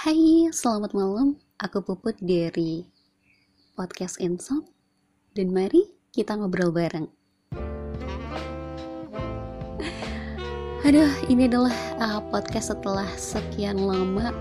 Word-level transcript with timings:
Hai, 0.00 0.48
selamat 0.48 0.96
malam. 0.96 1.36
Aku 1.60 1.84
Puput 1.84 2.16
dari 2.24 2.88
podcast 3.76 4.16
Insomp 4.16 4.64
dan 5.36 5.52
mari 5.52 5.92
kita 6.08 6.40
ngobrol 6.40 6.72
bareng. 6.72 7.04
Aduh, 10.88 11.12
ini 11.28 11.44
adalah 11.44 11.76
uh, 12.00 12.24
podcast 12.32 12.72
setelah 12.72 13.04
sekian 13.20 13.76
lama 13.76 14.32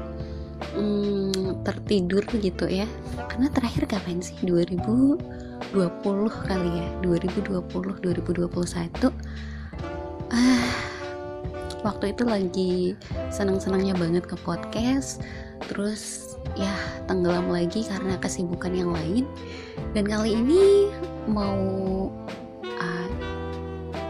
hmm, 0.79 1.67
tertidur 1.67 2.23
gitu 2.39 2.63
ya. 2.63 2.87
Karena 3.27 3.51
terakhir 3.51 3.91
kapan 3.91 4.23
sih? 4.23 4.39
2020 4.47 5.19
kali 6.47 6.71
ya. 6.71 6.87
2020 7.03 7.67
2021. 7.67 9.58
Waktu 11.79 12.11
itu 12.11 12.23
lagi 12.27 12.73
senang-senangnya 13.31 13.95
banget 13.95 14.27
ke 14.27 14.35
podcast 14.43 15.23
terus 15.71 16.35
ya 16.59 16.71
tenggelam 17.07 17.47
lagi 17.47 17.87
karena 17.87 18.19
kesibukan 18.19 18.75
yang 18.75 18.91
lain. 18.91 19.23
Dan 19.95 20.07
kali 20.07 20.35
ini 20.35 20.91
mau 21.31 21.59
uh, 22.63 23.09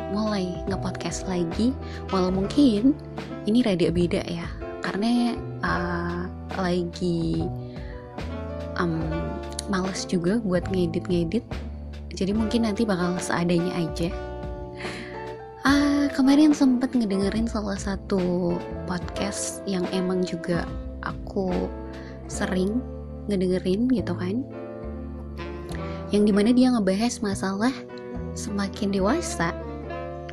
mulai 0.09 0.49
nge-podcast 0.65 1.29
lagi 1.29 1.73
walau 2.09 2.33
mungkin 2.33 2.97
ini 3.45 3.61
rada 3.61 3.93
beda 3.93 4.25
ya 4.25 4.47
karena 4.81 5.37
uh, 5.61 6.25
lagi 6.57 7.45
um, 8.81 9.05
males 9.69 10.09
juga 10.09 10.41
buat 10.41 10.65
ngedit-ngedit. 10.73 11.45
Jadi 12.17 12.33
mungkin 12.33 12.65
nanti 12.65 12.83
bakal 12.83 13.15
seadanya 13.21 13.77
aja 13.77 14.09
kemarin 16.19 16.51
sempat 16.51 16.91
ngedengerin 16.91 17.47
salah 17.47 17.79
satu 17.79 18.51
podcast 18.91 19.63
yang 19.63 19.87
emang 19.95 20.19
juga 20.19 20.67
aku 20.99 21.47
sering 22.27 22.83
ngedengerin 23.31 23.87
gitu 23.87 24.11
kan. 24.19 24.43
Yang 26.11 26.23
di 26.27 26.33
mana 26.35 26.51
dia 26.51 26.75
ngebahas 26.75 27.23
masalah 27.23 27.71
semakin 28.35 28.91
dewasa 28.91 29.55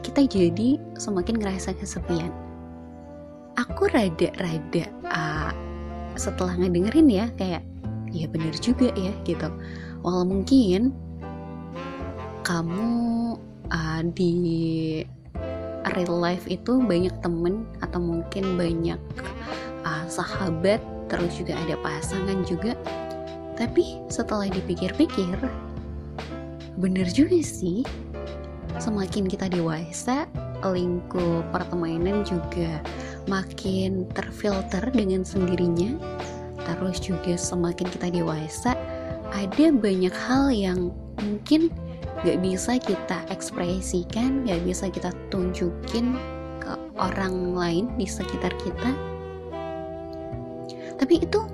kita 0.03 0.27
jadi 0.27 0.75
semakin 0.99 1.39
ngerasa 1.39 1.79
kesepian. 1.79 2.35
Aku 3.55 3.87
rada-rada 3.87 4.91
uh, 5.07 5.55
setelah 6.19 6.59
ngedengerin 6.59 7.07
ya 7.07 7.31
kayak 7.39 7.63
ya 8.11 8.27
bener 8.27 8.59
juga 8.59 8.91
ya 8.99 9.15
gitu. 9.23 9.47
Walau 10.03 10.27
mungkin 10.27 10.91
kamu 12.43 12.91
uh, 13.71 14.03
di 14.19 14.35
real 15.95 16.19
life 16.19 16.49
itu 16.51 16.83
banyak 16.83 17.15
temen 17.23 17.69
atau 17.85 18.03
mungkin 18.03 18.59
banyak 18.59 18.99
uh, 19.87 20.05
sahabat 20.11 20.83
terus 21.07 21.39
juga 21.39 21.55
ada 21.55 21.79
pasangan 21.85 22.43
juga. 22.43 22.75
Tapi 23.55 24.03
setelah 24.11 24.51
dipikir-pikir 24.51 25.39
bener 26.77 27.09
juga 27.09 27.41
sih 27.41 27.81
semakin 28.77 29.25
kita 29.25 29.49
dewasa 29.49 30.29
lingkup 30.61 31.45
pertemanan 31.49 32.21
juga 32.21 32.85
makin 33.25 34.05
terfilter 34.13 34.85
dengan 34.93 35.25
sendirinya 35.25 35.97
terus 36.69 37.01
juga 37.01 37.39
semakin 37.39 37.89
kita 37.89 38.13
dewasa 38.13 38.77
ada 39.33 39.67
banyak 39.73 40.13
hal 40.13 40.53
yang 40.53 40.93
mungkin 41.25 41.73
gak 42.27 42.43
bisa 42.43 42.75
kita 42.83 43.23
ekspresikan 43.31 44.43
gak 44.43 44.59
bisa 44.67 44.91
kita 44.91 45.15
tunjukin 45.31 46.19
ke 46.59 46.75
orang 46.99 47.55
lain 47.55 47.87
di 47.95 48.03
sekitar 48.03 48.51
kita. 48.59 48.91
Tapi 50.99 51.23
itu 51.23 51.47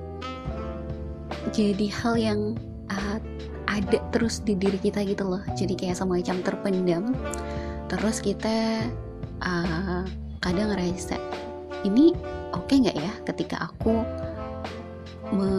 jadi 1.52 1.86
hal 2.00 2.14
yang 2.16 2.40
uh, 2.88 3.20
ada 3.68 4.00
terus 4.16 4.40
di 4.40 4.56
diri 4.56 4.80
kita 4.80 5.04
gitu 5.04 5.28
loh. 5.28 5.44
Jadi 5.52 5.76
kayak 5.76 6.00
semacam 6.00 6.40
terpendam. 6.40 7.04
Terus 7.92 8.24
kita 8.24 8.88
uh, 9.44 10.08
kadang 10.40 10.72
ngerasa 10.72 11.20
ini 11.84 12.16
oke 12.56 12.64
okay 12.64 12.80
nggak 12.80 12.96
ya 12.96 13.12
ketika 13.28 13.68
aku 13.68 14.00
me 15.36 15.52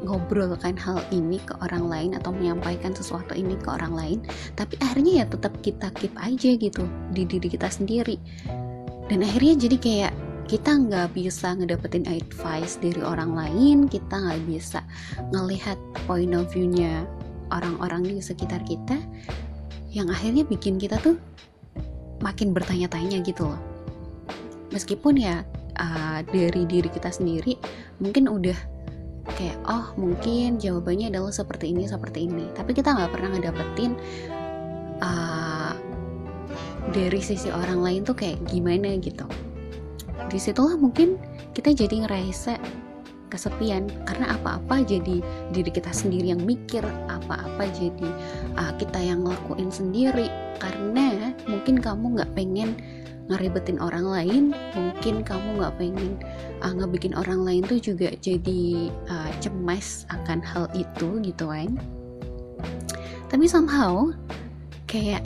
ngobrolkan 0.00 0.76
hal 0.80 1.04
ini 1.12 1.36
ke 1.44 1.52
orang 1.60 1.86
lain 1.88 2.10
atau 2.16 2.32
menyampaikan 2.32 2.96
sesuatu 2.96 3.36
ini 3.36 3.56
ke 3.60 3.68
orang 3.68 3.92
lain 3.92 4.18
tapi 4.56 4.80
akhirnya 4.80 5.24
ya 5.24 5.26
tetap 5.28 5.52
kita 5.60 5.92
keep 5.96 6.12
aja 6.16 6.56
gitu 6.56 6.84
di 7.12 7.28
diri 7.28 7.48
kita 7.48 7.68
sendiri. 7.68 8.16
Dan 9.10 9.26
akhirnya 9.26 9.66
jadi 9.66 9.76
kayak 9.76 10.14
kita 10.50 10.70
nggak 10.70 11.14
bisa 11.14 11.54
ngedapetin 11.54 12.06
advice 12.10 12.74
dari 12.82 12.98
orang 13.02 13.38
lain 13.38 13.86
kita 13.86 14.18
nggak 14.18 14.42
bisa 14.50 14.82
ngelihat 15.30 15.78
point 16.10 16.34
of 16.34 16.50
view-nya 16.50 17.06
orang-orang 17.54 18.02
di 18.02 18.18
sekitar 18.18 18.62
kita 18.66 18.98
yang 19.94 20.10
akhirnya 20.10 20.46
bikin 20.46 20.78
kita 20.78 20.98
tuh 21.02 21.18
makin 22.22 22.50
bertanya-tanya 22.54 23.22
gitu 23.22 23.46
loh. 23.46 23.62
Meskipun 24.70 25.18
ya 25.18 25.42
uh, 25.78 26.22
dari 26.30 26.62
diri 26.66 26.86
kita 26.86 27.10
sendiri 27.10 27.58
mungkin 27.98 28.30
udah 28.30 28.54
kayak 29.36 29.58
oh 29.68 29.92
mungkin 30.00 30.56
jawabannya 30.56 31.12
adalah 31.12 31.32
seperti 31.32 31.72
ini 31.72 31.86
seperti 31.86 32.26
ini. 32.26 32.48
Tapi 32.56 32.72
kita 32.72 32.96
nggak 32.96 33.10
pernah 33.12 33.28
ngedapetin 33.36 33.92
uh, 35.00 35.72
dari 36.90 37.20
sisi 37.20 37.52
orang 37.52 37.80
lain 37.84 38.00
tuh 38.02 38.16
kayak 38.16 38.40
gimana 38.48 38.96
gitu. 38.98 39.24
Di 40.30 40.38
situlah 40.38 40.76
mungkin 40.78 41.20
kita 41.52 41.74
jadi 41.74 42.06
ngerasa 42.06 42.56
kesepian 43.30 43.86
karena 44.10 44.34
apa-apa 44.34 44.82
jadi 44.82 45.22
diri 45.54 45.70
kita 45.70 45.94
sendiri 45.94 46.34
yang 46.34 46.42
mikir 46.42 46.82
apa-apa 47.06 47.70
jadi 47.70 48.08
uh, 48.58 48.72
kita 48.76 48.98
yang 48.98 49.22
ngelakuin 49.22 49.70
sendiri. 49.70 50.28
Karena 50.60 51.32
mungkin 51.48 51.80
kamu 51.80 52.20
nggak 52.20 52.32
pengen 52.36 52.76
ngeribetin 53.30 53.78
orang 53.78 54.04
lain 54.04 54.44
mungkin 54.74 55.22
kamu 55.22 55.62
nggak 55.62 55.74
pengen 55.78 56.18
uh, 56.60 56.74
ngebikin 56.74 57.14
orang 57.14 57.46
lain 57.46 57.62
tuh 57.62 57.78
juga 57.78 58.10
jadi 58.18 58.90
uh, 59.06 59.30
cemas 59.38 60.04
akan 60.10 60.42
hal 60.42 60.66
itu 60.74 61.22
gitu 61.22 61.46
kan. 61.46 61.78
Tapi 63.30 63.46
somehow 63.46 64.10
kayak 64.90 65.22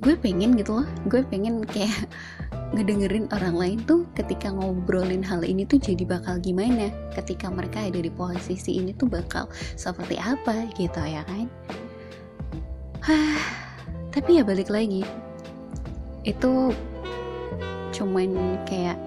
gue 0.00 0.16
pengen 0.16 0.56
gitu 0.56 0.80
loh 0.80 0.88
gue 1.12 1.20
pengen 1.28 1.60
kayak 1.68 2.08
ngedengerin 2.74 3.28
orang 3.30 3.54
lain 3.54 3.78
tuh 3.84 4.08
ketika 4.16 4.50
ngobrolin 4.50 5.22
hal 5.22 5.44
ini 5.44 5.62
tuh 5.68 5.78
jadi 5.78 6.02
bakal 6.02 6.40
gimana 6.42 6.90
ketika 7.14 7.46
mereka 7.52 7.84
ada 7.84 8.00
di 8.00 8.10
posisi 8.10 8.80
ini 8.80 8.90
tuh 8.96 9.06
bakal 9.06 9.46
seperti 9.76 10.16
apa 10.18 10.66
gitu 10.74 11.00
ya 11.04 11.22
kan. 11.28 11.46
Tapi 14.10 14.40
ya 14.40 14.42
balik 14.42 14.72
lagi 14.72 15.04
itu 16.26 16.74
cuman 17.96 18.60
kayak 18.68 19.00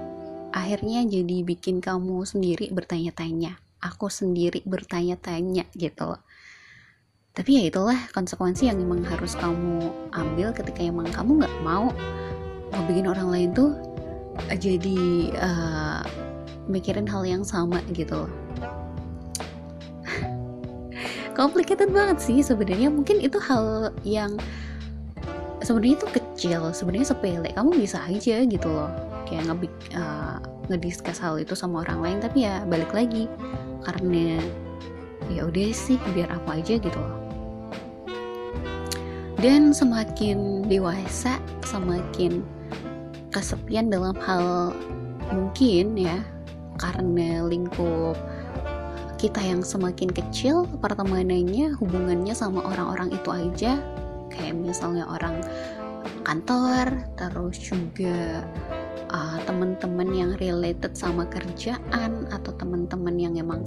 akhirnya 0.50 1.06
jadi 1.06 1.46
bikin 1.46 1.78
kamu 1.78 2.26
sendiri 2.26 2.74
bertanya-tanya. 2.74 3.62
Aku 3.86 4.10
sendiri 4.10 4.66
bertanya-tanya 4.66 5.70
gitu 5.78 6.18
loh. 6.18 6.22
Tapi 7.38 7.62
ya 7.62 7.64
itulah 7.70 8.00
konsekuensi 8.12 8.68
yang 8.68 8.82
memang 8.82 9.06
harus 9.06 9.38
kamu 9.38 9.94
ambil 10.12 10.52
ketika 10.52 10.82
emang 10.82 11.08
kamu 11.14 11.46
nggak 11.46 11.56
mau 11.62 11.94
bikin 12.90 13.06
orang 13.06 13.30
lain 13.30 13.50
tuh 13.54 13.78
jadi 14.58 15.32
uh, 15.38 16.02
mikirin 16.66 17.06
hal 17.06 17.24
yang 17.24 17.46
sama 17.46 17.80
gitu 17.94 18.26
loh. 18.26 18.32
Complicated 21.38 21.94
banget 21.94 22.18
sih 22.20 22.42
sebenarnya. 22.42 22.90
Mungkin 22.90 23.22
itu 23.22 23.38
hal 23.38 23.94
yang 24.02 24.36
sebenarnya 25.70 26.02
itu 26.02 26.08
kecil 26.18 26.62
sebenarnya 26.74 27.14
sepele. 27.14 27.50
Kamu 27.54 27.78
bisa 27.78 28.02
aja 28.02 28.42
gitu 28.42 28.66
loh. 28.66 28.90
Kayak 29.30 29.54
ngebik 29.54 29.74
uh, 29.94 30.42
ngediskus 30.66 31.22
hal 31.22 31.38
itu 31.38 31.54
sama 31.54 31.86
orang 31.86 32.02
lain 32.02 32.18
tapi 32.26 32.50
ya 32.50 32.66
balik 32.66 32.90
lagi. 32.90 33.30
Karena 33.86 34.42
ya 35.30 35.46
udah 35.46 35.70
sih 35.70 36.02
biar 36.18 36.34
apa 36.34 36.58
aja 36.58 36.82
gitu 36.82 36.98
loh. 36.98 37.14
Dan 39.38 39.70
semakin 39.70 40.66
dewasa 40.66 41.38
semakin 41.62 42.42
kesepian 43.30 43.94
dalam 43.94 44.18
hal 44.26 44.74
mungkin 45.30 45.94
ya 45.94 46.18
karena 46.82 47.46
lingkup 47.46 48.18
kita 49.22 49.38
yang 49.38 49.62
semakin 49.62 50.10
kecil 50.10 50.66
pertemanannya 50.82 51.78
hubungannya 51.78 52.34
sama 52.34 52.66
orang-orang 52.66 53.14
itu 53.14 53.30
aja 53.30 53.78
kayak 54.40 54.56
misalnya 54.56 55.04
orang 55.12 55.44
kantor 56.24 57.04
terus 57.20 57.60
juga 57.60 58.48
uh, 59.12 59.38
teman-teman 59.44 60.10
yang 60.16 60.32
related 60.40 60.96
sama 60.96 61.28
kerjaan 61.28 62.26
atau 62.32 62.52
teman-teman 62.56 63.16
yang 63.20 63.36
emang 63.36 63.62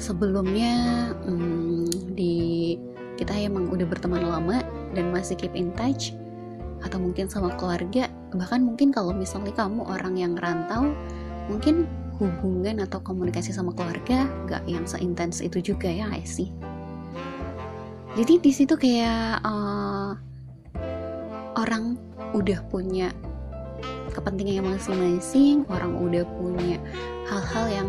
sebelumnya 0.00 1.12
um, 1.28 1.84
di 2.16 2.74
kita 3.20 3.36
emang 3.36 3.68
udah 3.68 3.84
berteman 3.84 4.24
lama 4.24 4.64
dan 4.96 5.12
masih 5.12 5.36
keep 5.36 5.52
in 5.52 5.70
touch 5.76 6.16
atau 6.82 6.98
mungkin 6.98 7.30
sama 7.30 7.54
keluarga. 7.54 8.10
Bahkan 8.34 8.64
mungkin 8.64 8.90
kalau 8.90 9.14
misalnya 9.14 9.54
kamu 9.54 9.86
orang 9.86 10.18
yang 10.18 10.34
rantau 10.34 10.90
mungkin 11.46 11.86
hubungan 12.18 12.82
atau 12.82 13.02
komunikasi 13.02 13.50
sama 13.50 13.74
keluarga 13.74 14.30
nggak 14.46 14.62
yang 14.70 14.86
seintens 14.86 15.42
itu 15.42 15.74
juga 15.74 15.90
ya 15.90 16.06
gak 16.06 16.22
sih 16.22 16.54
jadi 18.12 18.34
di 18.44 18.52
situ 18.52 18.76
kayak 18.76 19.40
uh, 19.40 20.12
orang 21.56 21.96
udah 22.36 22.60
punya 22.68 23.08
kepentingan 24.12 24.68
masing-masing 24.68 25.64
orang 25.72 25.96
udah 25.96 26.24
punya 26.36 26.76
hal-hal 27.28 27.66
yang 27.72 27.88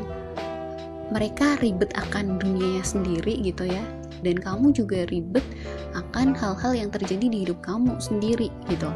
mereka 1.11 1.59
ribet 1.59 1.91
akan 1.99 2.39
dunianya 2.39 2.81
sendiri 2.81 3.37
gitu 3.43 3.67
ya. 3.67 3.83
Dan 4.23 4.39
kamu 4.39 4.71
juga 4.71 5.03
ribet 5.11 5.43
akan 5.91 6.31
hal-hal 6.31 6.71
yang 6.71 6.89
terjadi 6.89 7.27
di 7.27 7.37
hidup 7.43 7.59
kamu 7.59 7.99
sendiri 7.99 8.47
gitu. 8.71 8.87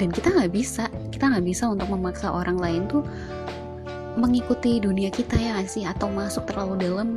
Dan 0.00 0.08
kita 0.08 0.32
nggak 0.32 0.50
bisa 0.56 0.88
kita 1.12 1.28
nggak 1.28 1.44
bisa 1.44 1.68
untuk 1.68 1.92
memaksa 1.92 2.32
orang 2.32 2.56
lain 2.56 2.88
tuh 2.88 3.04
mengikuti 4.16 4.80
dunia 4.80 5.12
kita 5.12 5.36
ya 5.36 5.60
gak 5.60 5.68
sih? 5.68 5.84
Atau 5.84 6.08
masuk 6.08 6.48
terlalu 6.48 6.80
dalam 6.80 7.08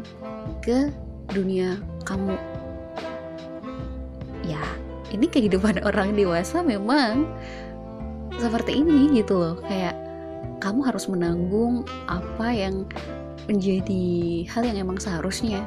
ke 0.59 0.91
dunia 1.31 1.80
kamu 2.03 2.35
ini 5.13 5.30
kehidupan 5.30 5.81
orang 5.88 6.18
dewasa 6.18 6.65
memang 6.65 7.30
seperti 8.42 8.81
ini 8.81 9.13
gitu 9.21 9.38
loh. 9.38 9.56
Kayak 9.63 9.95
kamu 10.60 10.81
harus 10.89 11.06
menanggung 11.07 11.86
apa 12.10 12.50
yang 12.50 12.89
menjadi 13.45 14.48
hal 14.50 14.63
yang 14.65 14.88
emang 14.88 14.98
seharusnya 14.98 15.62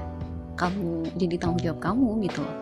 kamu 0.57 1.05
jadi 1.21 1.37
tanggung 1.37 1.63
jawab 1.63 1.81
kamu 1.81 2.27
gitu 2.27 2.43
loh. 2.43 2.57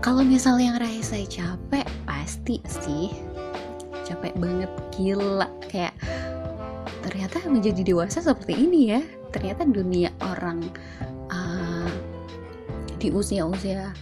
Kalau 0.00 0.24
misalnya 0.24 0.80
ngerasa 0.80 1.20
capek 1.28 1.86
pasti 2.08 2.56
sih. 2.64 3.12
Capek 4.08 4.32
banget 4.40 4.72
gila. 4.96 5.46
Kayak 5.68 5.92
ternyata 7.04 7.44
menjadi 7.46 7.84
dewasa 7.84 8.24
seperti 8.24 8.56
ini 8.56 8.96
ya. 8.96 9.00
Ternyata 9.30 9.68
dunia 9.68 10.08
orang 10.24 10.64
uh, 11.28 11.86
di 12.96 13.12
usia-usia 13.12 13.92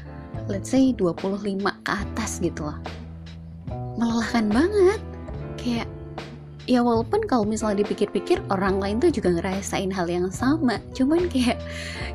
let's 0.48 0.72
say 0.72 0.90
25 0.96 1.60
ke 1.84 1.92
atas 1.92 2.40
gitu 2.40 2.66
loh 2.66 2.80
melelahkan 3.98 4.46
banget. 4.48 5.00
Kayak 5.58 5.88
ya 6.70 6.80
walaupun 6.80 7.26
kalau 7.26 7.42
misalnya 7.42 7.82
dipikir-pikir 7.82 8.38
orang 8.48 8.78
lain 8.78 9.02
tuh 9.02 9.10
juga 9.10 9.34
ngerasain 9.34 9.90
hal 9.90 10.06
yang 10.06 10.30
sama. 10.30 10.78
Cuman 10.94 11.26
kayak 11.26 11.58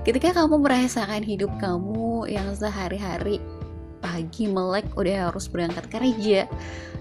ketika 0.07 0.31
kamu 0.41 0.63
merasakan 0.63 1.21
hidup 1.21 1.51
kamu 1.59 2.31
yang 2.31 2.47
sehari-hari 2.55 3.43
pagi 3.99 4.51
melek 4.51 4.83
udah 4.99 5.31
harus 5.31 5.47
berangkat 5.47 5.87
kerja 5.87 6.43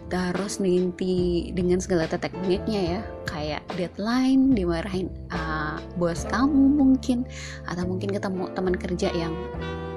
terus 0.06 0.62
nanti 0.62 1.50
dengan 1.50 1.82
segala 1.82 2.06
tekniknya 2.06 2.80
ya 2.94 3.00
kayak 3.26 3.64
deadline 3.74 4.54
dimarahin 4.54 5.10
uh, 5.34 5.82
bos 5.98 6.28
kamu 6.30 6.78
mungkin 6.78 7.26
atau 7.66 7.88
mungkin 7.88 8.12
ketemu 8.12 8.44
teman 8.54 8.76
kerja 8.78 9.08
yang 9.18 9.34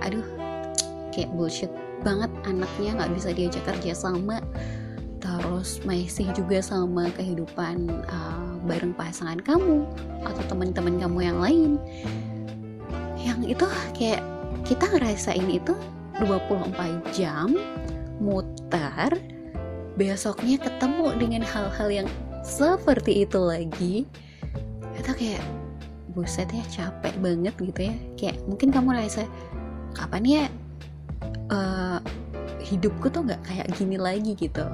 aduh 0.02 0.45
kayak 1.16 1.32
bullshit 1.32 1.72
banget 2.04 2.30
anaknya 2.44 2.92
nggak 3.00 3.12
bisa 3.16 3.30
diajak 3.32 3.64
kerja 3.64 3.96
sama 3.96 4.44
terus 5.26 5.82
masih 5.82 6.30
juga 6.38 6.62
sama 6.62 7.10
kehidupan 7.18 7.90
uh, 8.06 8.56
bareng 8.70 8.94
pasangan 8.94 9.42
kamu 9.42 9.82
atau 10.22 10.44
teman-teman 10.46 11.02
kamu 11.02 11.20
yang 11.26 11.40
lain. 11.42 11.72
Yang 13.18 13.58
itu 13.58 13.66
kayak 13.98 14.22
kita 14.70 14.86
ngerasain 14.94 15.50
itu 15.50 15.74
24 16.22 16.78
jam 17.14 17.58
muter 18.22 19.18
besoknya 19.98 20.62
ketemu 20.62 21.06
dengan 21.18 21.42
hal-hal 21.42 21.90
yang 21.90 22.08
seperti 22.46 23.26
itu 23.26 23.40
lagi. 23.42 23.96
Itu 24.94 25.10
kayak 25.10 25.42
buset 26.14 26.54
ya 26.54 26.64
capek 26.70 27.18
banget 27.18 27.54
gitu 27.58 27.82
ya. 27.90 27.96
Kayak 28.14 28.38
mungkin 28.46 28.70
kamu 28.70 28.94
rasa 28.94 29.26
kapan 29.98 30.24
ya 30.26 30.46
uh, 31.56 32.00
hidupku 32.60 33.08
tuh 33.08 33.24
nggak 33.24 33.42
kayak 33.48 33.68
gini 33.80 33.96
lagi 33.96 34.36
gitu. 34.36 34.68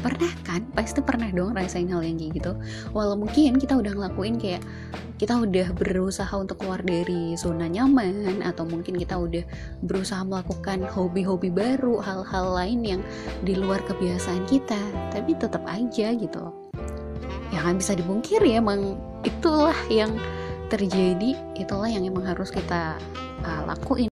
Pernah 0.00 0.32
kan? 0.46 0.62
Pasti 0.74 1.02
pernah 1.02 1.28
dong 1.30 1.54
rasain 1.54 1.90
hal 1.90 2.02
yang 2.02 2.18
kayak 2.18 2.42
gitu. 2.42 2.52
Walau 2.94 3.18
mungkin 3.18 3.58
kita 3.58 3.78
udah 3.78 3.92
ngelakuin 3.94 4.38
kayak 4.38 4.62
kita 5.20 5.36
udah 5.36 5.76
berusaha 5.76 6.32
untuk 6.32 6.64
keluar 6.64 6.80
dari 6.80 7.36
zona 7.36 7.68
nyaman 7.68 8.40
atau 8.40 8.64
mungkin 8.64 8.96
kita 8.96 9.20
udah 9.20 9.44
berusaha 9.84 10.24
melakukan 10.24 10.80
hobi-hobi 10.88 11.52
baru 11.52 12.00
hal-hal 12.00 12.56
lain 12.56 12.80
yang 12.80 13.02
di 13.44 13.52
luar 13.52 13.84
kebiasaan 13.84 14.48
kita 14.48 14.80
tapi 15.12 15.36
tetap 15.36 15.60
aja 15.68 16.16
gitu. 16.16 16.44
Ya 17.52 17.60
kan 17.60 17.76
bisa 17.76 17.92
dibungkir 17.98 18.40
ya 18.40 18.64
emang 18.64 18.96
itulah 19.26 19.76
yang 19.92 20.16
terjadi 20.70 21.36
itulah 21.58 21.90
yang 21.90 22.06
emang 22.06 22.24
harus 22.24 22.48
kita 22.48 22.96
uh, 23.42 23.62
lakuin 23.68 24.08